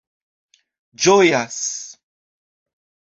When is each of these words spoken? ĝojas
ĝojas 1.03 1.59